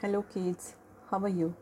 Hello, 0.00 0.22
kids. 0.22 0.76
How 1.10 1.18
are 1.18 1.28
you? 1.28 1.56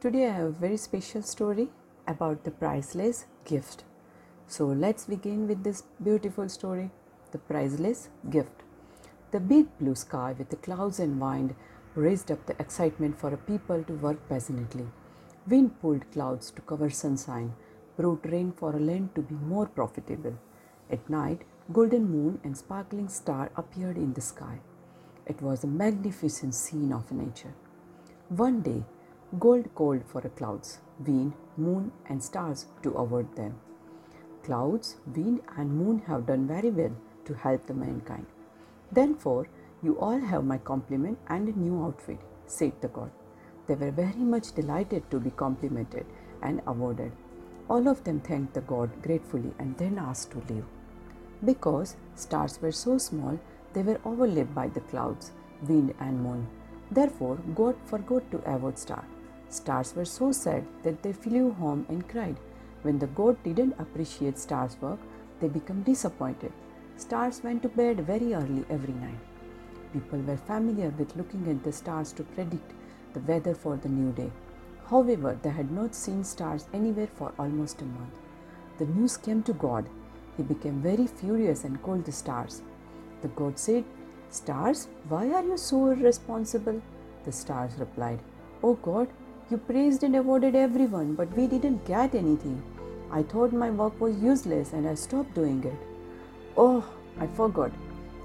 Today 0.00 0.26
I 0.26 0.32
have 0.32 0.46
a 0.46 0.60
very 0.62 0.76
special 0.76 1.22
story 1.22 1.68
about 2.08 2.42
the 2.42 2.50
priceless 2.50 3.26
gift. 3.44 3.84
So 4.48 4.66
let's 4.66 5.04
begin 5.04 5.46
with 5.46 5.62
this 5.62 5.84
beautiful 6.02 6.48
story 6.48 6.90
The 7.30 7.38
Priceless 7.38 8.08
Gift. 8.30 8.64
The 9.30 9.38
big 9.38 9.68
blue 9.78 9.94
sky 9.94 10.34
with 10.36 10.50
the 10.50 10.56
clouds 10.56 10.98
and 10.98 11.20
wind 11.20 11.54
raised 11.94 12.32
up 12.32 12.46
the 12.46 12.56
excitement 12.58 13.16
for 13.20 13.32
a 13.32 13.36
people 13.36 13.84
to 13.84 13.92
work 13.92 14.28
passionately. 14.28 14.88
Wind 15.46 15.80
pulled 15.80 16.10
clouds 16.10 16.50
to 16.50 16.62
cover 16.62 16.90
sunshine, 16.90 17.54
brought 17.96 18.26
rain 18.28 18.50
for 18.50 18.74
a 18.74 18.80
land 18.80 19.14
to 19.14 19.22
be 19.22 19.36
more 19.36 19.66
profitable. 19.66 20.36
At 20.90 21.08
night, 21.08 21.42
golden 21.72 22.10
moon 22.10 22.40
and 22.42 22.56
sparkling 22.56 23.08
star 23.08 23.52
appeared 23.54 23.98
in 23.98 24.14
the 24.14 24.20
sky. 24.20 24.58
It 25.26 25.40
was 25.40 25.62
a 25.62 25.68
magnificent 25.68 26.54
scene 26.54 26.92
of 26.92 27.12
nature. 27.12 27.54
One 28.28 28.60
day, 28.60 28.84
gold 29.38 29.74
called 29.74 30.04
for 30.06 30.20
clouds, 30.22 30.78
wind, 30.98 31.34
moon, 31.56 31.92
and 32.06 32.22
stars 32.22 32.66
to 32.82 32.90
avoid 32.92 33.36
them. 33.36 33.54
Clouds, 34.42 34.96
wind, 35.14 35.40
and 35.56 35.76
moon 35.76 36.00
have 36.06 36.26
done 36.26 36.48
very 36.48 36.70
well 36.70 36.96
to 37.24 37.34
help 37.34 37.66
the 37.66 37.74
mankind. 37.74 38.26
Therefore, 38.90 39.46
you 39.82 39.98
all 39.98 40.18
have 40.18 40.44
my 40.44 40.58
compliment 40.58 41.18
and 41.28 41.48
a 41.48 41.58
new 41.58 41.84
outfit, 41.84 42.18
said 42.46 42.72
the 42.80 42.88
god. 42.88 43.10
They 43.66 43.74
were 43.74 43.92
very 43.92 44.24
much 44.34 44.52
delighted 44.52 45.08
to 45.10 45.20
be 45.20 45.30
complimented 45.30 46.04
and 46.42 46.60
awarded. 46.66 47.12
All 47.70 47.88
of 47.88 48.02
them 48.02 48.20
thanked 48.20 48.54
the 48.54 48.60
god 48.60 49.02
gratefully 49.02 49.54
and 49.58 49.78
then 49.78 49.98
asked 49.98 50.32
to 50.32 50.42
leave. 50.52 50.64
Because 51.44 51.96
stars 52.16 52.60
were 52.60 52.72
so 52.72 52.98
small, 52.98 53.38
they 53.72 53.82
were 53.82 54.00
overlapped 54.04 54.54
by 54.54 54.68
the 54.68 54.80
clouds, 54.80 55.32
wind, 55.68 55.94
and 56.00 56.22
moon. 56.22 56.46
Therefore, 56.90 57.36
God 57.54 57.76
forgot 57.86 58.30
to 58.30 58.50
award 58.50 58.78
star. 58.78 59.04
Stars 59.48 59.94
were 59.94 60.04
so 60.04 60.32
sad 60.32 60.64
that 60.82 61.02
they 61.02 61.12
flew 61.12 61.52
home 61.52 61.86
and 61.88 62.08
cried. 62.08 62.36
When 62.82 62.98
the 62.98 63.06
god 63.06 63.42
didn't 63.42 63.78
appreciate 63.78 64.38
stars' 64.38 64.76
work, 64.80 64.98
they 65.40 65.48
became 65.48 65.82
disappointed. 65.82 66.52
Stars 66.96 67.42
went 67.42 67.62
to 67.62 67.68
bed 67.68 68.00
very 68.06 68.34
early 68.34 68.64
every 68.68 68.94
night. 68.94 69.18
People 69.92 70.20
were 70.20 70.36
familiar 70.36 70.88
with 70.90 71.16
looking 71.16 71.48
at 71.48 71.62
the 71.64 71.72
stars 71.72 72.12
to 72.12 72.22
predict 72.22 72.72
the 73.12 73.20
weather 73.20 73.54
for 73.54 73.76
the 73.76 73.88
new 73.88 74.12
day. 74.12 74.30
However, 74.88 75.38
they 75.42 75.50
had 75.50 75.70
not 75.70 75.94
seen 75.94 76.24
stars 76.24 76.66
anywhere 76.72 77.08
for 77.14 77.32
almost 77.38 77.82
a 77.82 77.84
month. 77.84 78.14
The 78.78 78.86
news 78.86 79.16
came 79.16 79.42
to 79.44 79.52
God. 79.52 79.88
He 80.36 80.42
became 80.42 80.80
very 80.80 81.06
furious 81.06 81.64
and 81.64 81.82
called 81.82 82.04
the 82.04 82.12
stars. 82.12 82.62
The 83.22 83.28
god 83.28 83.58
said, 83.58 83.84
Stars, 84.30 84.88
why 85.08 85.28
are 85.30 85.44
you 85.44 85.56
so 85.56 85.90
irresponsible? 85.90 86.82
The 87.24 87.32
stars 87.32 87.72
replied, 87.78 88.18
Oh 88.62 88.74
God, 88.74 89.08
you 89.50 89.58
praised 89.58 90.02
and 90.02 90.16
awarded 90.16 90.56
everyone, 90.56 91.14
but 91.14 91.36
we 91.36 91.46
didn't 91.46 91.84
get 91.84 92.14
anything. 92.14 92.62
I 93.12 93.22
thought 93.22 93.52
my 93.52 93.70
work 93.70 94.00
was 94.00 94.16
useless 94.22 94.72
and 94.72 94.88
I 94.88 94.94
stopped 94.94 95.34
doing 95.34 95.62
it. 95.64 95.78
Oh, 96.56 96.84
I 97.20 97.26
forgot. 97.26 97.70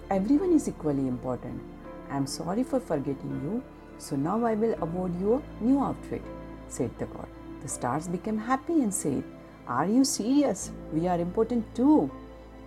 Everyone 0.09 0.53
is 0.53 0.67
equally 0.67 1.07
important. 1.07 1.61
I 2.09 2.17
am 2.17 2.25
sorry 2.25 2.63
for 2.63 2.79
forgetting 2.79 3.41
you, 3.43 3.63
so 3.97 4.15
now 4.15 4.45
I 4.45 4.53
will 4.53 4.75
award 4.81 5.19
you 5.19 5.35
a 5.35 5.63
new 5.63 5.83
outfit, 5.83 6.21
said 6.69 6.97
the 6.97 7.05
god. 7.05 7.27
The 7.61 7.67
stars 7.67 8.07
became 8.07 8.37
happy 8.37 8.81
and 8.81 8.93
said, 8.93 9.23
Are 9.67 9.85
you 9.85 10.05
serious? 10.05 10.71
We 10.93 11.07
are 11.07 11.19
important 11.19 11.75
too. 11.75 12.09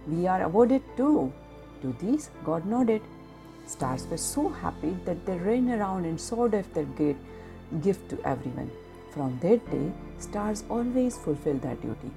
We 0.07 0.27
are 0.27 0.43
awarded 0.43 0.83
too. 0.97 1.33
To 1.83 1.95
this, 2.01 2.31
God 2.45 2.67
nodded. 2.67 3.03
Stars 3.67 4.07
were 4.07 4.17
so 4.17 4.49
happy 4.49 4.97
that 5.05 5.25
they 5.27 5.39
ran 5.39 5.71
around 5.71 6.05
and 6.05 6.21
showed 6.21 6.55
off 6.55 6.73
their 6.75 6.85
great 6.85 7.17
gift 7.83 8.09
to 8.11 8.21
everyone. 8.25 8.71
From 9.11 9.39
that 9.41 9.71
day, 9.71 9.93
stars 10.19 10.65
always 10.69 11.17
fulfilled 11.17 11.63
their 11.63 11.77
duty. 11.77 12.11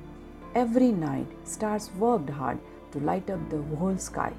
Every 0.55 0.91
night, 0.91 1.27
stars 1.43 1.89
worked 1.97 2.29
hard 2.29 2.59
to 2.91 2.99
light 2.99 3.29
up 3.29 3.49
the 3.49 3.61
whole 3.77 3.97
sky. 3.97 4.33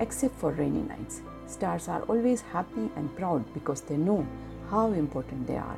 Except 0.00 0.34
for 0.36 0.52
rainy 0.52 0.82
nights, 0.82 1.20
stars 1.46 1.88
are 1.88 2.02
always 2.02 2.40
happy 2.40 2.90
and 2.96 3.14
proud 3.16 3.44
because 3.54 3.82
they 3.82 3.96
know 3.96 4.26
how 4.70 4.92
important 4.92 5.46
they 5.46 5.56
are. 5.56 5.76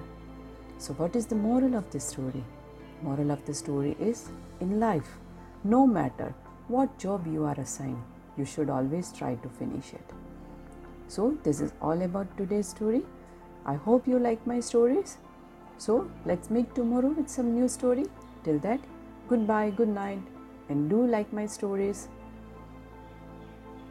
So, 0.79 0.93
what 0.95 1.17
is 1.17 1.27
the 1.27 1.35
moral 1.35 1.75
of 1.75 1.91
this 1.91 2.05
story? 2.05 2.45
Moral 3.03 3.31
of 3.31 3.45
the 3.47 3.55
story 3.55 3.97
is 4.01 4.29
in 4.61 4.79
life, 4.79 5.19
no 5.65 5.87
matter 5.87 6.35
what 6.69 6.99
job 6.99 7.27
you 7.27 7.45
are 7.45 7.59
assigned, 7.59 8.03
you 8.37 8.45
should 8.45 8.71
always 8.71 9.13
try 9.13 9.35
to 9.37 9.49
finish 9.49 9.93
it. 9.93 10.13
So, 11.09 11.37
this 11.43 11.61
is 11.61 11.73
all 11.81 12.03
about 12.03 12.37
today's 12.37 12.69
story. 12.69 13.05
I 13.67 13.75
hope 13.75 14.09
you 14.09 14.19
like 14.19 14.47
my 14.47 14.61
stories. 14.61 15.19
So, 15.79 16.11
let's 16.25 16.51
meet 16.51 16.75
tomorrow 16.75 17.09
with 17.09 17.29
some 17.29 17.55
new 17.55 17.69
story. 17.69 18.07
Till 18.45 18.59
that, 18.61 18.81
goodbye, 19.29 19.71
good 19.71 19.89
night, 19.89 20.23
and 20.69 20.91
do 20.91 21.07
like 21.07 21.33
my 21.33 21.47
stories. 21.47 22.09